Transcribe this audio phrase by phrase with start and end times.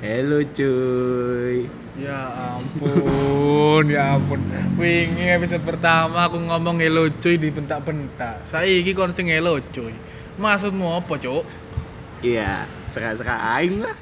[0.00, 1.68] Halo cuy.
[2.00, 4.40] Ya ampun, ya ampun.
[4.80, 8.40] Wingi episode pertama aku ngomong hello cuy di bentak-bentak.
[8.48, 9.92] Saiki kon sing hello cuy.
[10.40, 11.44] Maksudmu apa, Cuk?
[12.24, 13.92] Iya, seka-seka aing lah.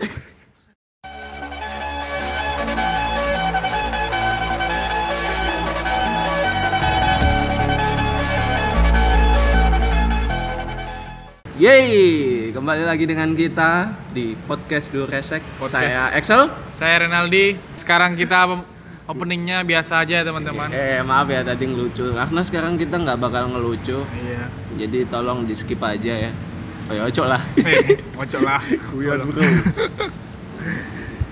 [11.59, 15.45] Yeay, kembali lagi dengan kita di podcast Duresek.
[15.61, 15.85] Podcast.
[15.85, 16.43] Saya Excel.
[16.73, 17.61] Saya Renaldi.
[17.77, 18.65] Sekarang kita
[19.05, 20.73] openingnya biasa aja, teman-teman.
[20.73, 24.45] Eh maaf ya tadi ngelucu, karena sekarang kita nggak bakal ngelucu, Iya.
[24.81, 26.33] jadi tolong di skip aja ya.
[26.89, 27.43] Oh ya, ocok lah.
[28.17, 28.61] Ngocok lah.
[28.97, 29.45] Guyon bro.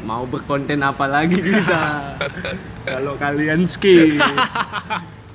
[0.05, 1.81] Mau berkonten apa lagi kita?
[2.93, 4.21] Kalau kalian skip.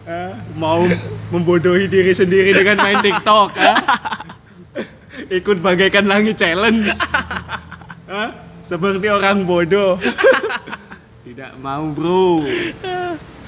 [0.05, 0.37] Hah?
[0.61, 0.85] mau
[1.33, 3.73] membodohi diri sendiri dengan main TikTok, ha?
[5.31, 6.91] Ikut bagaikan langit challenge.
[8.11, 8.35] Hah?
[8.67, 9.95] Seperti orang bodoh.
[11.25, 12.43] Tidak mau, Bro.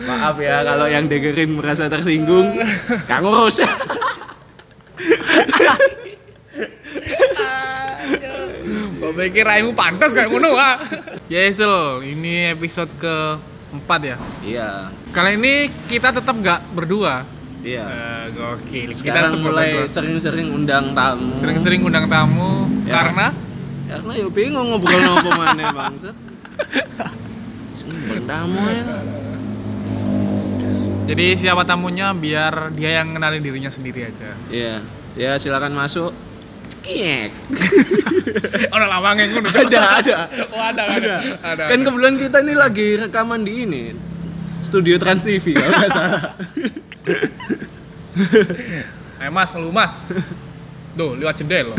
[0.08, 2.56] Maaf ya kalau yang dengerin merasa tersinggung.
[3.04, 3.60] Kang urus.
[9.04, 10.80] Kok pikir raimu pantas kayak ngono, ah?
[11.28, 14.18] Ya, Sel, ini episode ke-4 ya.
[14.40, 14.70] Iya.
[15.12, 17.28] Kali ini kita tetap nggak berdua.
[17.64, 17.84] Iya.
[17.88, 18.90] Eh, gokil.
[18.92, 21.32] Sekarang nggak mulai sering-sering undang tamu.
[21.32, 23.00] sering-sering undang tamu Ya.
[23.00, 23.28] karena
[23.88, 26.16] Karena ya bingung ngobrol apa mana bangsat.
[27.74, 27.90] Sing
[28.28, 28.84] tamu ya.
[31.04, 34.36] jadi siapa tamunya biar dia yang kenalin dirinya sendiri aja.
[34.52, 34.76] Iya.
[35.16, 36.12] Ya silakan masuk.
[36.84, 37.32] Kiek.
[38.76, 39.40] Orang lawang yang.
[39.40, 40.18] Ada, ada.
[40.52, 41.16] Oh, ada, ada.
[41.40, 41.64] Ada.
[41.72, 43.84] Kan kebetulan kita ini lagi rekaman di ini.
[44.74, 46.34] Studio Trans TV kalau nggak salah.
[49.24, 49.94] Eh, Mas, ngeluh Mas.
[50.98, 51.72] Duh, lewat jendela.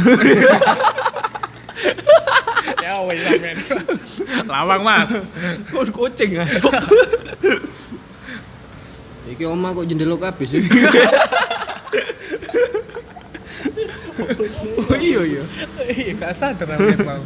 [2.86, 3.58] ya wes men.
[4.46, 5.10] Lawang Mas.
[5.68, 6.62] Kon kucing aja.
[9.34, 10.62] Iki oma kok jendela kabeh sih.
[14.78, 15.42] Oh iya iya.
[15.90, 17.22] Iya, gak sadar namanya mau.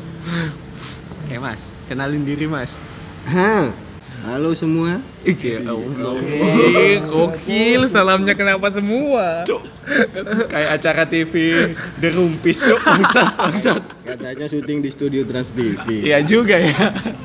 [1.22, 2.80] Oke Mas, kenalin diri Mas.
[3.28, 3.70] Hah.
[4.18, 4.98] Halo semua.
[5.22, 6.14] Iki ya Allah.
[7.06, 9.46] Gokil, salamnya kenapa semua?
[10.50, 11.32] Kayak acara TV
[12.02, 13.82] The Rumpis yuk bangsat bangsat.
[14.02, 16.02] Katanya syuting di studio Trans TV.
[16.02, 16.74] Iya juga ya.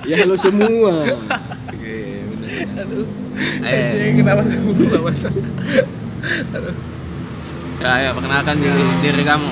[0.06, 1.18] Ya halo semua.
[1.82, 2.22] Eh,
[3.64, 5.26] Eh, kenapa semua Mas?
[7.82, 9.52] ya, ya perkenalkan diri, diri kamu.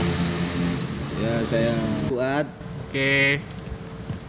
[1.18, 1.74] Ya saya
[2.06, 2.46] Fuad.
[2.86, 3.42] Oke.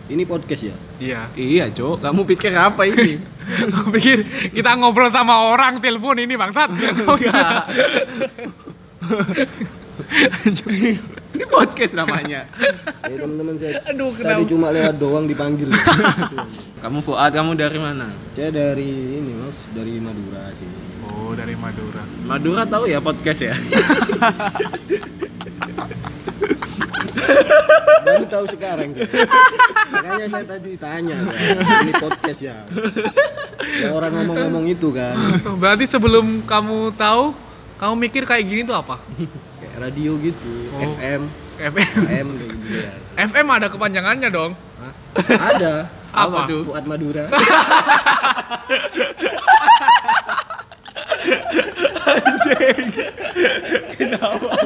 [0.08, 0.76] Ini podcast ya.
[1.02, 1.20] Iya.
[1.34, 1.98] Iya, Cok.
[1.98, 3.18] Kamu pikir apa ini?
[3.74, 4.22] Aku pikir
[4.54, 6.70] kita ngobrol sama orang telepon ini bangsat.
[7.10, 7.66] Oh Enggak.
[11.34, 12.46] ini podcast namanya.
[13.02, 14.46] Ya teman-teman saya Aduh, tadi kenapa?
[14.46, 15.74] cuma lewat doang dipanggil.
[16.82, 18.10] Kamu Fuad, kamu dari mana?
[18.34, 20.66] saya dari ini Mas, dari Madura sih.
[21.14, 22.02] Oh, dari Madura.
[22.26, 23.54] Madura tahu ya podcast ya?
[28.02, 29.06] Baru tahu sekarang sih.
[29.92, 31.34] Makanya saya tadi tanya ya,
[31.82, 32.56] ini podcast ya.
[33.82, 35.14] Ya orang ngomong-ngomong itu kan.
[35.56, 37.32] Berarti sebelum kamu tahu,
[37.78, 38.98] kamu mikir kayak gini tuh apa?
[39.62, 40.82] Kayak radio gitu, Oh.
[40.98, 41.22] FM,
[41.58, 42.26] FM.
[42.34, 42.92] Kayak gitu ya.
[43.22, 44.52] FM ada kepanjangannya dong.
[44.78, 44.92] Hah?
[45.54, 45.74] Ada.
[46.12, 46.44] Apa?
[46.44, 46.62] tuh?
[46.68, 47.24] Fuad Madura.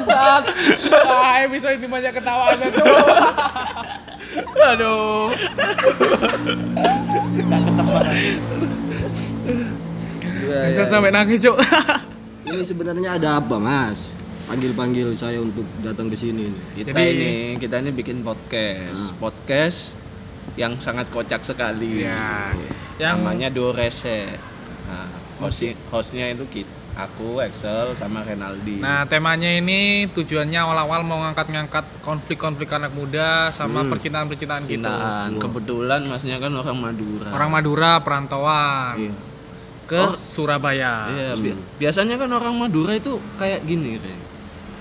[0.06, 0.44] Saat
[1.06, 2.70] ah, episode ini banyak ketawaan tuh.
[4.56, 5.30] Aduh.
[10.46, 10.90] Ya, Bisa ya.
[10.90, 11.56] sampai nangis, Cuk.
[12.46, 14.14] Ini sebenarnya ada apa, Mas?
[14.46, 16.54] Panggil-panggil saya untuk datang ke sini.
[16.78, 19.10] Kita Jadi- ini, kita ini bikin podcast.
[19.18, 19.78] Podcast
[20.54, 22.06] yang sangat kocak sekali.
[22.06, 22.54] Ya.
[23.02, 24.30] Yang Namanya Dorese.
[24.86, 25.10] Nah,
[25.42, 28.80] hostnya, hostnya itu kita, aku, Excel, sama Renaldi.
[28.80, 33.92] Nah, temanya ini tujuannya awal-awal mau ngangkat-ngangkat konflik-konflik anak muda sama Hmm.
[33.92, 34.88] percintaan-percintaan gitu.
[35.38, 37.28] Kebetulan masnya kan orang Madura.
[37.30, 39.12] Orang Madura perantauan Iya.
[39.84, 40.16] ke Oh.
[40.16, 41.06] Surabaya.
[41.06, 44.16] Iya, bi- biasanya kan orang Madura itu kayak gini, Re.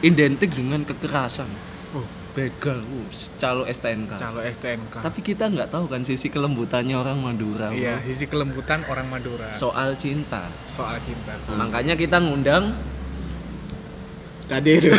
[0.01, 1.47] Identik dengan kekerasan.
[2.35, 2.43] Oh.
[2.43, 3.07] Begal, uh,
[3.39, 4.11] calo STNK.
[4.19, 4.99] Calo STNK.
[4.99, 7.71] Tapi kita nggak tahu kan sisi kelembutannya orang Madura.
[7.71, 7.79] bro.
[7.79, 10.43] Iya, sisi kelembutan orang Madura Soal cinta.
[10.67, 11.31] soal cinta.
[11.55, 12.75] Makanya kita ngundang
[14.51, 14.91] Kadir.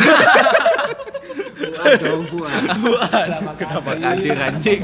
[1.77, 3.31] Fuad dong, Fuad.
[3.55, 4.81] kenapa kadir anjing?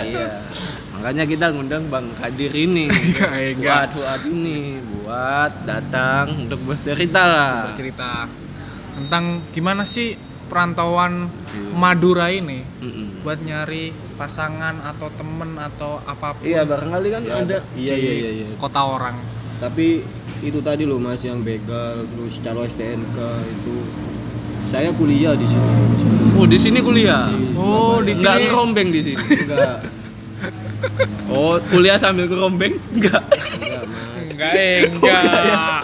[0.00, 0.26] Iya.
[1.00, 2.84] Makanya kita ngundang Bang Kadir ini.
[2.92, 3.80] Enggak, enggak.
[3.88, 4.60] buat buat ini,
[5.00, 7.52] buat datang untuk bercerita lah.
[7.66, 8.28] bercerita
[8.90, 10.12] tentang gimana sih
[10.44, 11.30] perantauan
[11.72, 13.22] Madura ini Mm-mm.
[13.22, 18.12] buat nyari pasangan atau temen atau apa pun Iya barangkali kan Ya, ada iya iya
[18.12, 18.46] iya iya.
[18.58, 19.14] kota orang.
[19.56, 20.02] Tapi
[20.40, 23.74] itu tadi loh Mas yang begal terus calo STNK itu
[24.66, 25.70] saya kuliah di sini.
[26.34, 27.30] Oh di sini kuliah.
[27.30, 29.16] Di Oh, di Enggak sini ngerombeng di sini.
[29.46, 29.76] Enggak,
[31.26, 32.74] Oh kuliah sambil ngerombeng?
[32.90, 33.22] Enggak.
[33.22, 34.26] enggak Mas.
[34.26, 35.82] enggak eh, enggak.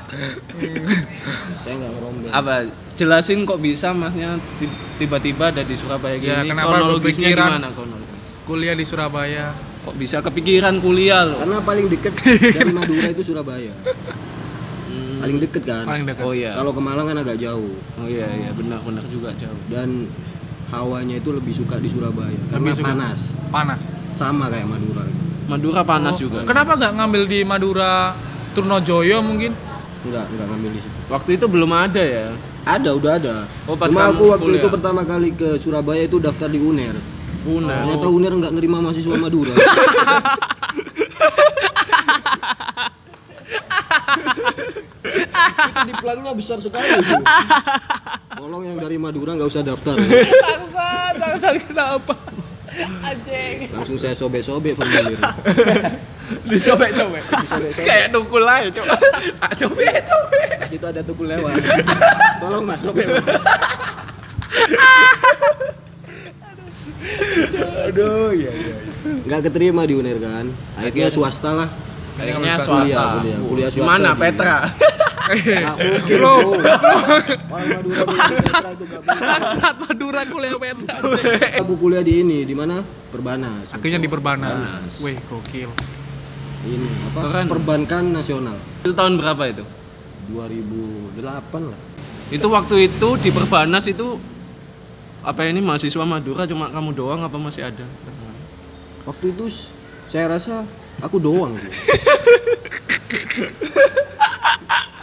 [1.59, 2.31] Saya enggak ngerombeng.
[2.31, 2.55] Apa?
[2.95, 6.31] Jelasin kok bisa masnya ti- tiba-tiba ada di Surabaya gini.
[6.31, 7.49] Ya, kenapa Kronologisnya berpikiran?
[7.53, 8.27] gimana kronologis?
[8.43, 9.47] Kuliah di Surabaya.
[9.83, 11.39] Kok bisa kepikiran kuliah loh?
[11.39, 12.13] Karena paling deket
[12.57, 13.75] dari Madura itu Surabaya.
[14.87, 15.21] Hmm.
[15.21, 15.85] Paling deket kan.
[15.85, 16.25] Paling dekat.
[16.25, 16.51] Oh iya.
[16.53, 19.61] Kalau ke Malang kan agak jauh Oh iya iya benar benar juga jauh.
[19.69, 20.09] dan
[20.69, 22.89] hawanya itu lebih suka di Surabaya karena Lebih suka.
[22.91, 23.19] panas.
[23.49, 23.83] Panas.
[24.11, 25.05] Sama kayak Madura.
[25.47, 26.43] Madura panas Oh, juga.
[26.43, 28.17] Kenapa nggak ngambil di Madura
[28.53, 29.55] Turnojoyo mungkin?
[30.03, 30.97] Enggak, enggak ngambil di situ.
[31.07, 32.27] Waktu itu belum ada ya.
[32.65, 33.37] Ada, udah ada.
[33.65, 34.59] Oh, pas Cuma aku waktu kuliah.
[34.59, 36.99] itu pertama kali ke Surabaya itu daftar di UNER.
[37.47, 37.87] Una.
[37.87, 39.55] Ternyata UNER nggak nerima mahasiswa Madura.
[45.07, 47.17] itu di plangnya besar sekali itu.
[48.37, 49.97] Tolong yang dari Madura nggak usah daftar.
[49.97, 52.15] Bangsat, bangsat kenapa?
[52.77, 53.73] Anjing.
[53.73, 55.17] Langsung saya sobek-sobek formulir.
[56.45, 57.25] Disobek-sobek.
[57.81, 59.01] Kayak tukul aja coba.
[59.41, 60.61] Tak sobek-sobek.
[60.61, 61.57] Pas itu ada tukul lewat.
[62.43, 63.31] Tolong mas sobek mas.
[67.89, 68.75] Aduh iya iya.
[69.25, 70.53] Nggak keterima di UNER kan.
[70.77, 71.69] Akhirnya swasta lah.
[72.17, 73.05] Kayaknya Kuliah, swasta.
[73.21, 74.57] kuliah, kuliah swasta Mana di- Petra?
[75.27, 75.59] Mungkin
[76.07, 76.55] bro.
[76.55, 76.71] Petra.
[79.05, 80.95] Bangsat Madura kuliah peta.
[81.61, 82.81] Aku kuliah di ini, di mana?
[83.11, 83.69] Perbanas.
[83.69, 84.99] Akhirnya di Perbanas.
[84.99, 85.71] Wih, gokil.
[86.65, 87.19] Ini apa?
[87.23, 87.45] Keren.
[87.47, 88.57] Perbankan nasional.
[88.81, 89.65] Itu tahun berapa itu?
[90.33, 91.81] 2008 lah.
[92.27, 94.19] Itu waktu itu di Perbanas itu
[95.21, 97.87] apa ini mahasiswa Madura cuma kamu doang apa masih ada?
[99.07, 99.47] Waktu itu
[100.07, 100.63] saya rasa
[100.99, 101.73] aku doang sih.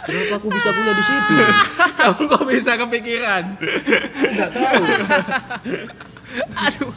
[0.04, 1.34] Kenapa aku bisa kuliah di situ?
[1.98, 3.42] kamu kok bisa kepikiran?
[4.12, 4.82] Enggak tahu.
[6.34, 6.90] Aduh,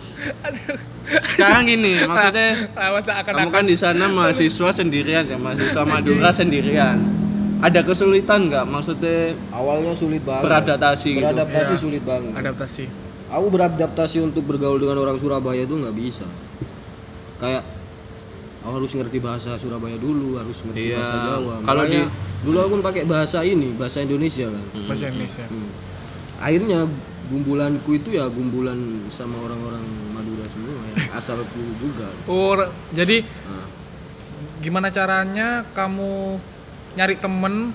[0.43, 0.77] aduh.
[1.07, 6.99] Sekarang gini, maksudnya masa akan kamu kan di sana mahasiswa sendirian ya, mahasiswa Madura sendirian.
[7.57, 10.45] Ada kesulitan nggak maksudnya Awalnya sulit banget.
[10.45, 11.23] beradaptasi gitu?
[11.23, 11.81] Beradaptasi Iya.
[11.81, 12.33] sulit banget.
[12.35, 12.85] adaptasi.
[13.27, 16.27] Aku beradaptasi untuk bergaul dengan orang Surabaya itu nggak bisa.
[17.39, 17.63] Kayak
[18.67, 20.99] aku harus ngerti bahasa Surabaya dulu, harus ngerti Iya.
[20.99, 21.53] bahasa Jawa.
[21.63, 22.09] Kalau di-
[22.43, 24.63] dulu aku pakai bahasa ini, bahasa Indonesia kan.
[24.83, 25.45] Bahasa Indonesia.
[25.47, 25.69] Hmm.
[26.37, 26.79] Akhirnya
[27.27, 28.75] gumbulanku itu ya gumbulan
[29.09, 32.11] sama orang-orang Madura semua ya, asalku juga.
[32.25, 32.59] Oh,
[32.91, 33.67] jadi Nah,
[34.59, 36.37] gimana caranya kamu
[36.93, 37.71] nyari temen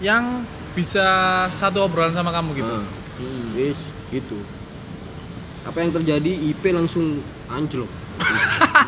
[0.00, 0.42] yang
[0.72, 1.04] bisa
[1.48, 2.72] satu obrolan sama kamu gitu?
[2.72, 2.88] nah,
[3.52, 3.76] wis
[4.10, 4.40] itu.
[5.62, 7.86] Apa yang terjadi IP langsung anjlok.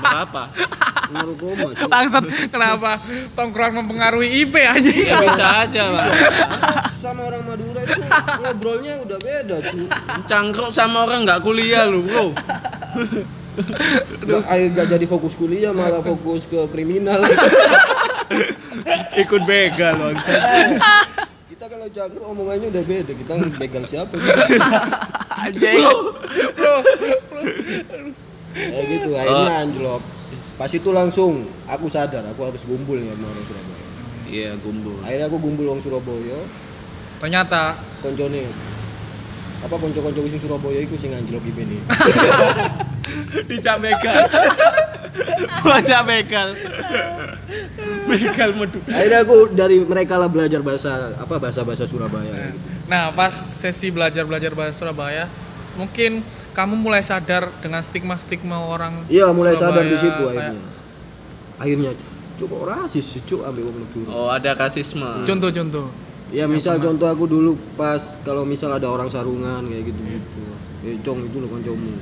[0.03, 0.43] Berapa?
[1.13, 1.69] Narkoma.
[1.77, 1.87] cuy.
[1.89, 3.01] Bangsat, kenapa
[3.37, 4.91] tongkrongan mempengaruhi IP aja?
[4.91, 6.07] Ya bisa aja lah.
[7.05, 8.01] sama orang Madura itu
[8.41, 9.87] ngobrolnya udah beda cuy.
[10.25, 12.33] Cangkruk sama orang nggak kuliah lu bro.
[14.25, 17.23] Nggak, ayo nggak jadi fokus kuliah malah fokus ke kriminal.
[19.23, 20.33] Ikut begal bangsa.
[21.53, 23.13] kita kalau jangkrik omongannya udah beda.
[23.15, 24.17] Kita begal siapa?
[25.45, 25.85] Anjing.
[26.57, 26.75] Bro,
[28.55, 29.11] Kayak gitu.
[29.19, 30.03] Akhirnya anjlok.
[30.55, 33.87] Pas itu langsung aku sadar aku harus gumbul ya sama orang Surabaya.
[34.31, 34.97] Iya gumbul.
[35.03, 36.39] Akhirnya aku gumbul orang Surabaya.
[37.23, 38.45] ternyata Koncone
[39.65, 41.81] apa konco-konco sing Surabaya iku sing anjlok IP nih.
[43.49, 44.29] Dijak begal.
[45.65, 46.49] Bajak begal.
[48.05, 48.79] Begal medu.
[48.91, 52.29] Akhirnya aku dari mereka lah belajar bahasa apa bahasa-bahasa Surabaya.
[52.35, 52.69] kayak gitu.
[52.85, 55.25] Nah, pas sesi belajar-belajar bahasa Surabaya,
[55.75, 60.63] mungkin kamu mulai sadar dengan stigma-stigma orang Iya, mulai Surabaya, sadar di situ kayak- akhirnya.
[61.55, 61.91] Akhirnya
[62.35, 64.11] cuk kok rasis sih cuk ambil wong Madura.
[64.11, 65.23] Oh ada kasisme.
[65.23, 65.87] Contoh-contoh.
[66.31, 70.41] Ya misal contoh aku dulu pas kalau misal ada orang sarungan kayak gitu gitu.
[70.83, 71.95] Eh cong itu loh koncomu.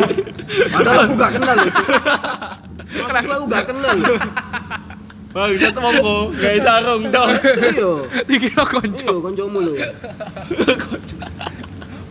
[0.74, 1.74] Padahal aku gak kenal loh.
[2.86, 3.96] Kenapa aku gak kenal?
[5.34, 7.30] Bangsat monggo, gawe sarung dong.
[7.34, 7.90] Iya.
[8.22, 9.10] Dikira konco.
[9.10, 9.74] Iya koncomu loh.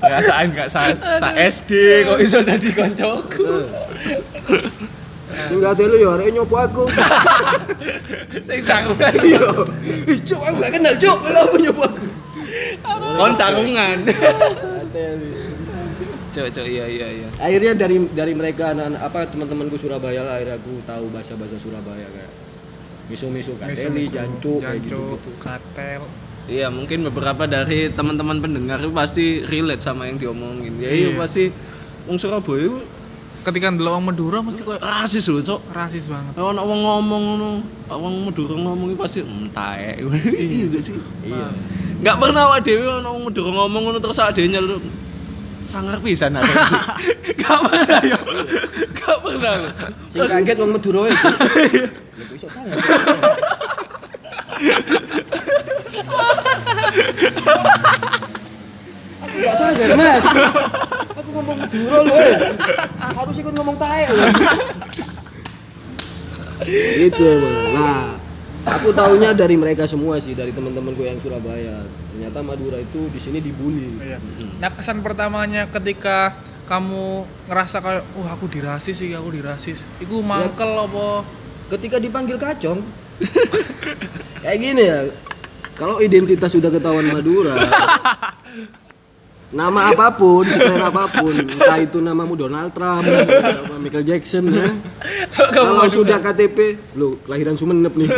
[0.04, 1.72] Perasaan gak sa, sa SD
[2.04, 3.48] kok iso dadi koncoku.
[5.48, 6.84] Sing gak telu ya arek nyopo aku.
[8.48, 9.16] Sing sarungan.
[9.24, 9.48] Iya.
[10.12, 11.18] Ih cuk aku gak kenal cuk.
[11.24, 12.06] Kenapa nyopo aku?
[13.16, 13.98] Kon sarungan.
[16.34, 17.30] Cok cok iya iya iya.
[17.38, 22.32] Akhirnya dari dari mereka anak apa teman-temanku Surabaya lah akhirnya aku tahu bahasa-bahasa Surabaya kayak
[23.06, 25.22] miso-miso kateli, Miso-miso, jancu kayak gitu.
[25.38, 26.02] katel.
[26.44, 30.76] Iya mungkin beberapa dari teman-teman pendengar itu pasti relate sama yang diomongin.
[30.76, 31.20] Ya iya Iya.
[31.20, 31.44] pasti
[32.04, 32.80] Wong Surabaya itu
[33.44, 35.76] Ketika ndelok wong Madura mesti kok rasis loh, Cok.
[35.76, 36.32] rasis banget.
[36.32, 37.50] Kalau wong ngomong ngono,
[37.92, 40.00] wong Madura ngomong itu pasti entek.
[40.40, 40.96] Iya gak sih.
[41.28, 41.52] Iya.
[42.00, 44.80] Enggak pernah awak dhewe ono wong Madura ngomong ngono terus awak dhewe nyeluk
[45.64, 46.48] sangar pisan ada.
[47.44, 48.20] Gak pernah ya.
[48.96, 49.56] Gak pernah.
[50.08, 51.28] Sing kaget wong Madura itu.
[52.40, 52.48] Iso.
[59.24, 60.24] Aku gak sadar, Mas.
[61.16, 62.18] Aku ngomong Madura loh.
[62.18, 62.36] eh.
[63.00, 64.28] Harus ikut ngomong tae loh.
[66.98, 67.30] Gitu.
[67.74, 68.16] Nah,
[68.64, 71.84] aku taunya dari mereka semua sih, dari teman-temanku yang Surabaya.
[72.14, 74.00] Ternyata Madura itu di sini dibully.
[74.00, 74.18] Iya.
[74.62, 80.72] Nah, kesan pertamanya ketika kamu ngerasa kayak, "Wah, aku dirasis sih, aku dirasis." Iku mangkel
[80.80, 81.24] apa?
[81.72, 82.86] ketika dipanggil kacong
[84.46, 85.00] kayak gini ya
[85.78, 87.54] kalau identitas sudah ketahuan Madura
[89.54, 94.66] nama apa pun sekeren apa pun entah itu namamu Donald Trump nama Michael Jackson ya
[95.54, 98.10] kalau sudah KTP lo kelahiran Sumenep nih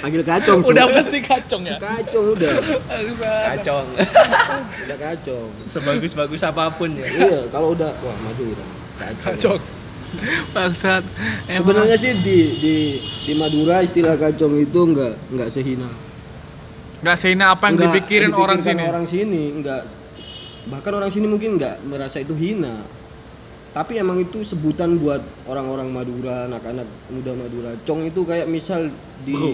[0.00, 0.64] panggil kacong.
[0.64, 1.76] Udah pasti kacong ya.
[1.76, 2.52] kacong udah
[3.52, 3.86] Kacong.
[4.88, 7.04] udah kacong Sebagus-bagus apa pun ya.
[7.04, 8.64] iya kalau udah wah Madura
[8.96, 9.60] kacong Kacong.
[10.50, 11.06] Bangsat.
[11.46, 15.86] Sebenarnya sih di di di Madura istilah kacong itu enggak enggak sehina
[17.00, 18.82] nggak sehina apa yang Nggak dipikirin orang sini.
[18.82, 19.82] orang sini enggak
[20.66, 22.84] bahkan orang sini mungkin enggak merasa itu hina
[23.70, 28.90] tapi emang itu sebutan buat orang-orang Madura anak-anak muda Madura cong itu kayak misal
[29.22, 29.52] di Bro.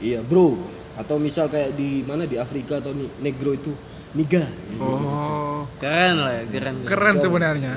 [0.00, 0.56] iya bro
[0.96, 3.72] atau misal kayak di mana di Afrika atau negro itu
[4.10, 4.42] niga
[4.76, 5.60] Oh.
[5.76, 6.76] Keren lah ya, keren.
[6.84, 7.72] Keren sebenarnya.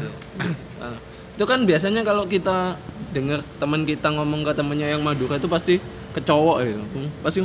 [0.77, 0.95] Ah,
[1.29, 2.75] itu kan biasanya kalau kita
[3.12, 5.79] dengar teman kita ngomong ke temennya yang Madura itu pasti
[6.12, 6.75] kecowok ya.
[6.75, 7.39] Hmm, Pasti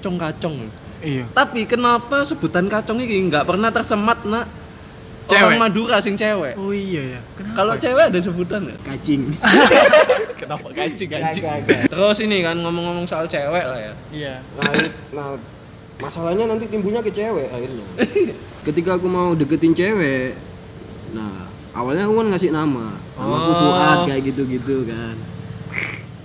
[0.00, 0.56] cong kacong.
[1.02, 1.24] Iya.
[1.28, 4.46] Tapi kenapa sebutan kacong ini nggak pernah tersemat nak
[5.24, 5.42] Cewek.
[5.44, 6.54] orang Madura sing cewek?
[6.54, 7.20] Oh iya ya.
[7.34, 7.54] Kenapa?
[7.54, 8.78] Kalau cewek ada sebutan nggak?
[8.82, 9.22] kacing
[10.40, 11.42] Kenapa kancing kancing?
[11.42, 11.82] Kagak, kagak.
[11.88, 13.92] Terus ini kan ngomong-ngomong soal cewek lah ya.
[14.10, 14.34] Iya.
[14.54, 15.28] nah, ini- nah,
[15.98, 17.86] masalahnya nanti timbulnya ke cewek akhirnya
[18.66, 20.34] ketika aku mau deketin cewek
[21.12, 23.58] nah awalnya aku kan ngasih nama nama aku Oh.
[23.70, 25.14] Fuad kayak gitu-gitu kan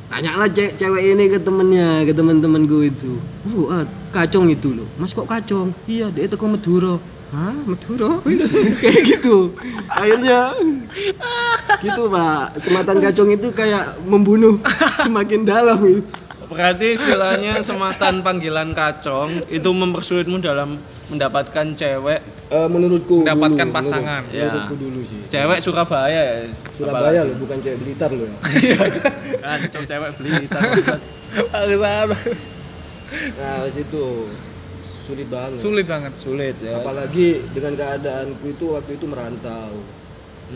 [0.08, 3.20] tanyalah ce cewek ini ke temennya ke teman-temanku itu.
[3.48, 4.88] Fuad kacong itu loh.
[4.98, 6.98] Mas kok kacong iya dia itu kok Madura.
[7.28, 8.24] Hah, Madura?
[8.82, 9.52] kayak gitu.
[9.92, 10.56] Akhirnya
[11.84, 12.56] gitu pak.
[12.64, 14.58] Sematan kacong itu kayak membunuh
[15.04, 15.80] semakin dalam.
[15.84, 16.27] gitu.
[16.48, 24.22] Berarti istilahnya sematan panggilan kacong itu mempersulitmu dalam mendapatkan cewek Eh, menurutku Mendapatkan dulu, pasangan.
[24.24, 24.48] menurut- Ya.
[24.48, 26.36] menurutku dulu sih cewek Surabaya ya.
[26.72, 28.38] Surabaya loh bukan cewek Blitar loh ya
[29.44, 31.00] Kacau cewek Bangsat.
[33.34, 34.04] nah pas itu
[34.82, 36.14] sulit banget Sulit banget.
[36.16, 36.76] sulit ya.
[36.78, 39.72] apalagi dengan keadaanku itu waktu itu merantau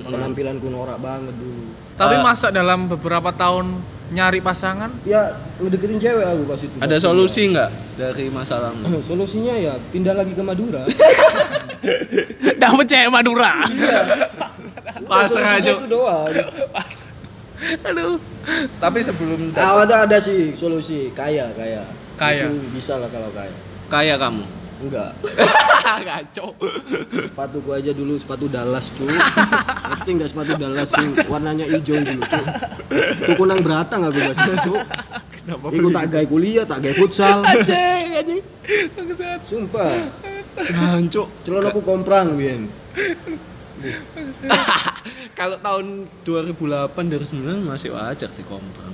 [0.01, 2.23] penampilanku norak banget dulu Tapi Ah.
[2.25, 7.41] masa dalam beberapa tahun nyari pasangan ya ngedeketin cewek aku pas itu Ada pas solusi
[7.47, 8.83] nggak dari masalahmu?
[9.09, 10.83] solusinya ya pindah lagi ke Madura
[12.61, 13.65] Dapat cewek Madura.
[15.09, 15.71] Pasrah Solusinya aja.
[15.73, 16.29] itu doang
[17.85, 18.17] Aduh.
[18.81, 21.81] Tapi sebelum ah, ada ada sih solusi kaya kaya
[22.17, 22.49] Kaya.
[22.49, 23.53] Mungkin bisa lah kalau kaya
[23.89, 24.45] kaya kamu.
[24.81, 25.11] Enggak
[26.07, 26.55] Kacau.
[27.11, 32.41] sepatuku aja dulu sepatu Dallas cu tapi enggak sepatu Dallas yang warnanya hijau dulu cu
[33.21, 34.73] itu kunang beratang aku pas itu
[35.41, 35.73] Kenapa?
[35.73, 37.41] Iku tak gaya kuliah, tak gaya futsal.
[37.41, 38.41] Anjing, anjing.
[39.41, 40.13] Sumpah,
[40.53, 41.33] Hancur.
[41.41, 42.69] celana aku komprang Wien.
[45.39, 48.93] Kalau tahun 2008 2009 masih wajar sih komprang.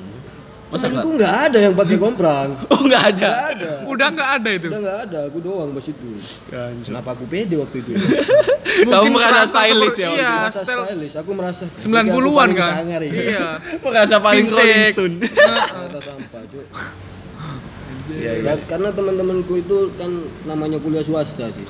[0.67, 1.15] Masa Itu enggak?
[1.15, 2.50] nggak ada yang pakai komprang.
[2.75, 3.24] Oh, enggak ada.
[3.24, 3.71] Nggak ada.
[3.88, 4.67] Udah nggak ada itu.
[4.67, 6.09] Udah nggak ada, aku doang pas itu.
[6.51, 6.83] Hancur.
[6.91, 7.91] Kenapa aku pede waktu itu?
[8.91, 12.71] Kamu merasa stylish ya Iya, merasa style stylish, aku merasa 90-an kan.
[12.83, 13.12] Sangar, ya.
[13.15, 13.47] Iya.
[13.88, 14.45] Merasa paling.
[14.51, 15.15] Rolling Stone.
[15.24, 16.65] Ternyata sampah, Cuk.
[18.07, 18.53] Iya, iya.
[18.67, 20.12] Karena teman-temanku itu kan
[20.43, 21.67] namanya kuliah swasta sih.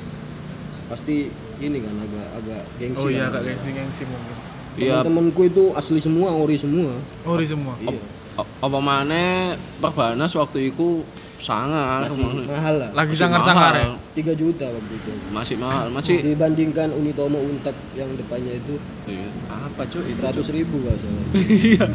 [0.89, 3.01] Pasti ini kan agak agak gengsi.
[3.01, 3.41] Oh iya, kan.
[3.41, 4.35] Kak gengsi-gengsi mungkin.
[4.77, 6.93] Iya, Teman-temanku itu asli semua, ori semua.
[7.25, 7.73] Ori semua.
[7.81, 8.01] Iya.
[8.37, 11.01] Apa mana perbanas waktu itu
[11.37, 12.41] sangat Masih ke mana?
[12.45, 12.89] mahal lah.
[12.93, 13.85] Lagi Masih sangar-sangar ya.
[13.89, 14.13] mahal.
[14.13, 15.11] 3 juta waktu itu.
[15.29, 20.21] Masih mahal, masih Dibandingkan Unitomo Untak yang depannya itu Iya, apa cuy itu?
[20.21, 21.25] 100 ribu nggak salah.
[21.37, 21.85] Iya.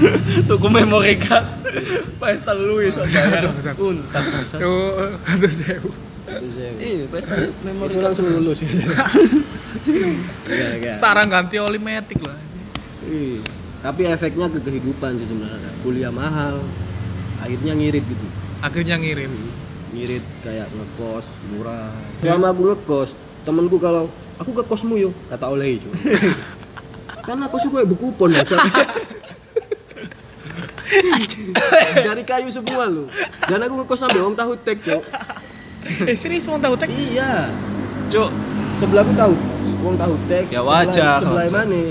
[0.50, 1.46] Tuku memory card.
[2.18, 3.42] Pesta lu ya bayar.
[3.48, 3.74] Bangsat.
[3.78, 4.22] Untak.
[4.54, 5.90] Tuh, ada sewu.
[6.78, 8.58] Iya, pesta memory Itu langsung lulus.
[8.62, 9.06] Enggak,
[10.78, 10.94] enggak.
[10.94, 12.38] Sekarang ganti oli metik lah.
[13.02, 13.61] Iya.
[13.82, 15.70] Tapi efeknya ke kehidupan sih sebenarnya.
[15.82, 16.62] Kuliah mahal,
[17.42, 18.26] akhirnya ngirit gitu.
[18.62, 19.30] Akhirnya ngirim.
[19.92, 21.92] ngirit kayak ngekos murah.
[22.24, 23.12] Selama aku ngekos
[23.44, 24.08] temenku kalau
[24.38, 25.90] aku ke kosmu yuk kata oleh itu
[27.26, 28.42] karena kosku kayak berkupon ya
[32.06, 33.06] dari kayu semua lu
[33.46, 35.02] dan aku ngekos sampai om tahu tek cok
[35.82, 36.86] Eh serius mau tahu tek?
[36.94, 37.50] iya.
[38.06, 38.30] Cuk,
[38.78, 39.34] sebelahku tahu
[39.82, 41.90] wong tahu tek Ya wajar, sebelah, sebelah mana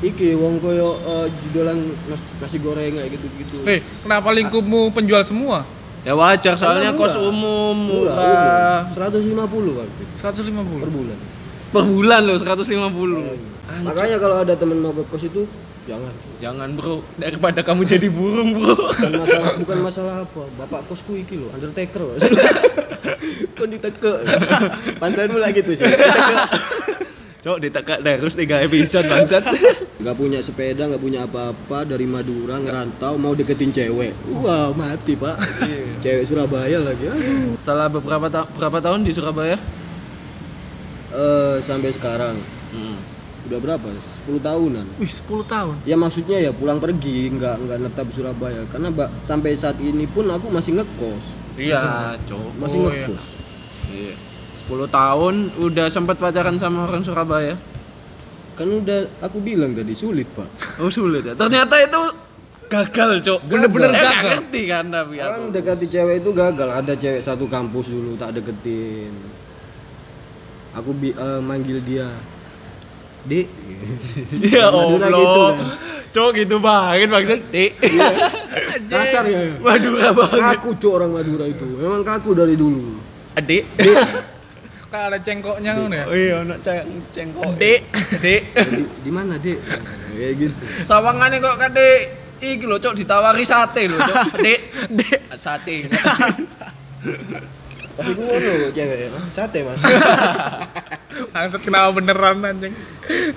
[0.00, 1.76] iki wong koyo eh, jualan
[2.06, 5.64] nas- nasi goreng kayak gitu-gitu Eh kenapa lingkupmu penjual semua?
[6.00, 7.28] ya wajar soalnya Karena kos murah.
[7.28, 8.80] umum murah, murah.
[8.88, 9.12] murah.
[9.12, 9.88] 150 Pak.
[10.16, 10.88] per 150.
[10.88, 11.18] bulan
[11.70, 13.84] Per bulan loh 150.
[13.84, 15.44] makanya kalau ada temen mau ke kos itu
[15.82, 18.72] jangan Jangan bro, daripada kamu jadi burung bro.
[18.88, 22.16] bukan masalah bukan masalah apa bapak kosku iki loh undertaker Pak.
[23.56, 24.12] kok diteke
[24.96, 25.84] pansan mulai gitu sih.
[27.40, 29.40] Cok, ditekak terus tiga episode bangsat.
[30.00, 35.36] nggak punya sepeda nggak punya apa-apa dari Madura ngerantau mau deketin cewek wow mati pak
[36.00, 39.60] cewek Surabaya lagi aduh Setelah beberapa ta berapa tahun di Surabaya?
[41.10, 42.36] Eh, sampai sekarang
[42.70, 42.96] Hmm.
[43.44, 43.88] udah berapa
[44.24, 45.74] 10 tahunan Wih 10 tahun.
[45.82, 50.06] ya maksudnya ya pulang pergi nggak nggak netap di Surabaya karena mbak sampai saat ini
[50.06, 51.24] pun aku masih ngekos
[51.56, 52.56] Iya, cok.
[52.56, 53.04] masih Oh, iya.
[53.04, 53.24] ngekos
[53.90, 54.14] Iya.
[54.70, 57.58] 10 tahun udah sempat pacaran sama orang Surabaya.
[58.52, 60.44] kan udah aku bilang tadi sulit pak
[60.78, 61.32] Oh sulit ya.
[61.32, 62.02] Ternyata itu
[62.68, 63.40] gagal, cok.
[63.46, 64.28] Bener-bener Eh, nggak gagal.
[64.36, 65.26] ngerti kan tapi aku.
[65.26, 69.10] kan dekati cewek itu gagal ada cewek satu kampus dulu tak deketin
[70.70, 72.06] aku bi eh, manggil dia
[73.22, 73.48] dek
[74.44, 75.18] Ya Madura Allah.
[75.18, 75.56] gitu kan.
[76.10, 77.40] Cok gitu banget maksud.
[77.48, 77.70] Dek.
[78.92, 80.38] kasar ya Madura banget.
[80.38, 82.98] kaku cok orang Madura itu memang kaku dari dulu
[83.32, 83.62] Adik.
[83.74, 84.04] Kayak
[84.90, 86.04] ada cengkoknya ngono ya.
[86.10, 86.82] Oh iya, anak ceng
[87.14, 87.54] cengkok.
[87.56, 87.80] Dek.
[88.18, 88.42] Dek.
[89.00, 89.58] di, mana dek
[90.10, 91.88] kayak gitu Sawangane kok kate
[92.40, 94.40] iki lho, Cok, ditawari sate lho, Cok.
[94.40, 95.86] Dek, dek sate.
[97.90, 99.76] pas itu ngono cewek "Ah, sate mas
[101.36, 102.72] Langsung kenapa beneran anjing.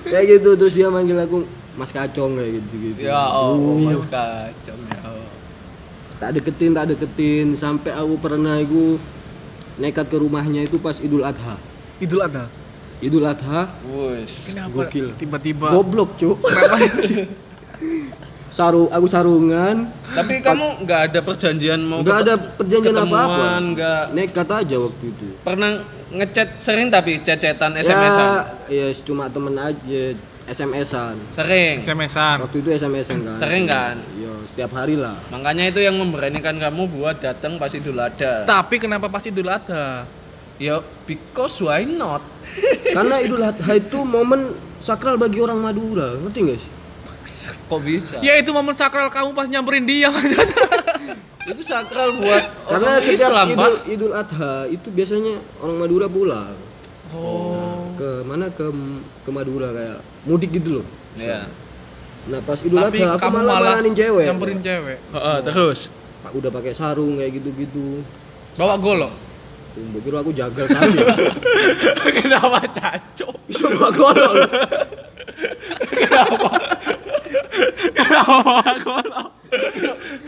[0.07, 1.43] kayak gitu terus dia manggil aku
[1.75, 4.99] mas kacong kayak gitu gitu ya Allah, Mas kacang ya.
[5.03, 5.29] Allah.
[6.15, 8.95] tak deketin tak deketin sampai aku pernah aku
[9.77, 11.57] nekat ke rumahnya itu pas Idul Adha.
[11.97, 12.45] Idul Adha.
[13.03, 13.67] Idul Adha?
[13.89, 14.53] Wus.
[14.53, 15.11] Kenapa Gokil.
[15.19, 15.67] tiba-tiba?
[15.73, 16.39] Goblok cuk.
[18.53, 19.89] Saru aku sarungan.
[20.13, 24.03] Tapi kamu nggak ada perjanjian mau nggak ada perjanjian apa apa ketemuan, nggak?
[24.13, 25.27] Nekat aja waktu itu.
[25.41, 25.69] Pernah
[26.13, 28.29] ngechat sering tapi cecetan SMS-an.
[28.69, 30.03] ya, ya cuma temen aja
[30.43, 31.79] SMS-an Sering.
[31.79, 32.43] SMS-an.
[32.43, 33.95] waktu itu SMS-an kan Sering kan?
[34.13, 38.43] iya setiap hari lah Makanya itu yang memberanikan kamu buat datang pas Idul Adha.
[38.43, 40.03] Tapi kenapa pas Idul Adha?
[40.59, 42.21] Ya, because why not?
[42.95, 46.71] karena Idul Adha itu momen sakral bagi orang Madura ngerti gak sih
[47.71, 48.19] Kok bisa?
[48.19, 50.43] Ya itu momen sakral kamu pas nyamperin dia maksudnya.
[51.45, 53.71] Itu sakral buat karena orang setiap Islam, Idul, Pak.
[53.85, 56.55] Idul Adha itu biasanya orang Madura pulang
[57.11, 57.93] Oh.
[57.93, 58.65] ke mana ke
[59.21, 61.45] ke Madura kayak mudik gitu loh Iya.
[62.25, 64.97] nah pas Idul Tapi Adha aku malah malah malanin cewek nyamperin cewek.
[65.09, 65.79] Heeh, terus.
[66.19, 68.01] Pak udah pakai sarung kayak gitu-gitu
[68.55, 69.13] Bawa golok.
[69.73, 71.01] Mbak kira aku jagal saja
[72.15, 73.35] Kenapa cacok?
[73.43, 74.33] bisa bawa golok
[76.01, 76.49] Kenapa
[78.83, 79.29] kolok?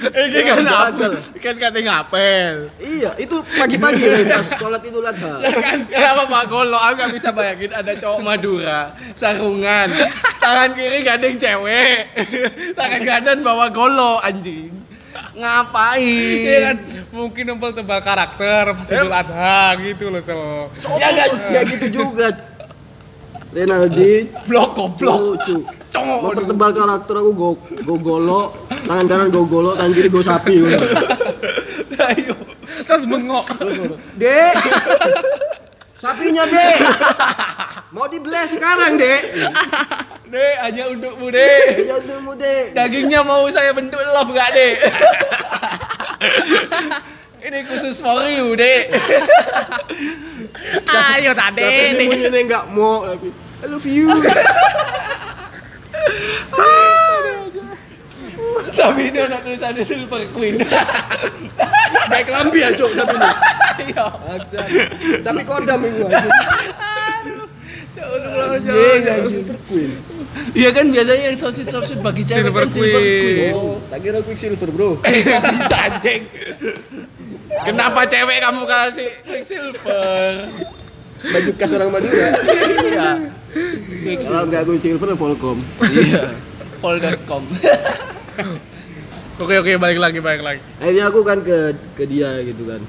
[0.06, 1.14] Ini kan Gagal.
[1.18, 1.40] apa?
[1.42, 2.56] Kan kata ngapel.
[2.78, 6.78] iya itu pagi-pagi nih pas sholat Idul Adha kan kenapa Pak Golo?
[6.78, 9.90] Aku gak bisa bayangin ada cowok Madura sarungan,
[10.38, 12.06] tangan kiri gandeng cewek,
[12.78, 14.70] tangan kanan bawa golo anjing.
[15.36, 16.44] Ngapain?
[16.44, 16.78] Iya kan
[17.12, 20.38] mungkin nempel tebal karakter pas Idul Adha gitu loh so.
[21.00, 22.55] ya nggak nggak gitu juga
[23.56, 25.15] Renaldi Blok goblok.
[25.39, 26.18] lucu Cowok.
[26.20, 27.50] mau pertebal karakter aku go
[27.82, 28.41] go golo
[28.84, 30.60] tangan kanan go golo tangan kiri go sapi
[32.06, 32.36] Ayo.
[32.84, 33.48] Terus bengok.
[34.15, 34.54] dek
[35.96, 36.76] sapinya dek
[37.89, 39.22] mau dibeli sekarang dek
[40.26, 41.86] Dek, hanya untukmu, Dek.
[41.86, 44.76] ya untukmu dek Dagingnya mau saya bentuk love gak, Dek?
[47.39, 48.89] Ini khusus for you, Dek.
[50.89, 51.62] Ayo tadi
[51.94, 52.26] nih.
[52.26, 53.30] ini nggak mau tapi
[53.65, 54.13] I love you
[58.69, 60.62] Sapi ini anak tulisannya Silver Queen.
[62.06, 63.30] baik lambi ya cok ini
[63.89, 64.06] Iya.
[64.38, 64.67] Aksan
[65.19, 66.06] sapi kodam itu
[67.95, 69.95] Ya Allah, Iya, silver queen.
[70.51, 73.36] Iya kan biasanya yang sosit-sosit bagi cewek Silver kan Silver Queen.
[73.39, 73.54] Queen.
[73.56, 74.89] Oh, tak kira quicksilver bro.
[75.08, 76.21] Eh, bisa anjing?
[77.63, 80.51] Kenapa cewek kamu kasih Quicksilver?
[81.25, 82.28] Baju khas orang Madura.
[82.84, 83.10] Iya.
[84.06, 85.58] Kalau nggak quicksilver, Volcom.
[85.84, 86.30] Iya.
[86.82, 87.44] Pol.com.
[89.36, 90.62] Oke oke balik lagi balik lagi.
[90.80, 91.58] Akhirnya aku kan ke
[91.91, 92.80] ke dia gitu kan.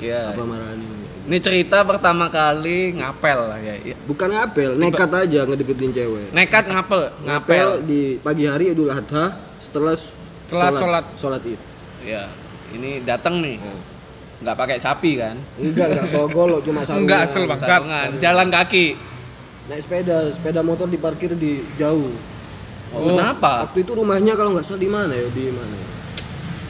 [0.00, 0.32] Iya.
[0.32, 0.82] apa marani
[1.28, 3.76] Ini cerita pertama kali ngapel lah ya.
[3.78, 3.94] Iya.
[4.02, 7.86] bukan ngapel nekat aja ngedeketin cewek Nekat ngapel, ngapel ngapel.
[7.86, 9.94] di pagi hari Idul Adha setelah
[10.48, 11.04] Setelah sholat.
[11.14, 11.60] sholat id
[12.02, 12.26] Ya.
[12.72, 13.60] Ini datang nih.
[14.40, 15.36] Nggak pakai sapi kan?
[15.54, 18.18] enggak enggak bawa golok cuma sarungan Enggak, asal, Bang.
[18.18, 18.86] Jalan kaki.
[19.66, 22.10] Naik sepeda sepeda motor diparkir di jauh
[22.90, 23.62] Oh, kenapa?
[23.64, 25.88] waktu itu rumahnya kalau nggak salah di mana ya di mana ya?